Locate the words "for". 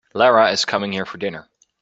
1.05-1.19